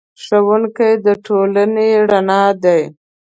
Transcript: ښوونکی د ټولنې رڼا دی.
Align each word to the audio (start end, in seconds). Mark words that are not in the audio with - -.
ښوونکی 0.23 0.91
د 1.05 1.07
ټولنې 1.25 1.89
رڼا 2.09 2.43
دی. 2.63 2.81